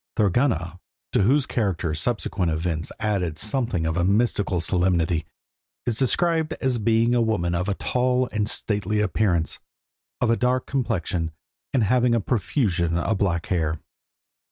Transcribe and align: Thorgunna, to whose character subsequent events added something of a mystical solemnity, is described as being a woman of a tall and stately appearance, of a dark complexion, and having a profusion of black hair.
Thorgunna, 0.17 0.79
to 1.11 1.21
whose 1.21 1.45
character 1.45 1.93
subsequent 1.93 2.49
events 2.51 2.91
added 2.99 3.37
something 3.37 3.85
of 3.85 3.97
a 3.97 4.03
mystical 4.03 4.59
solemnity, 4.59 5.27
is 5.85 5.95
described 5.99 6.53
as 6.53 6.79
being 6.79 7.13
a 7.13 7.21
woman 7.21 7.53
of 7.53 7.69
a 7.69 7.75
tall 7.75 8.27
and 8.31 8.49
stately 8.49 8.99
appearance, 8.99 9.59
of 10.19 10.31
a 10.31 10.35
dark 10.35 10.65
complexion, 10.65 11.29
and 11.71 11.83
having 11.83 12.15
a 12.15 12.19
profusion 12.19 12.97
of 12.97 13.15
black 13.19 13.45
hair. 13.53 13.79